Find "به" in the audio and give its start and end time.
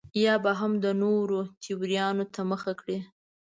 0.43-0.51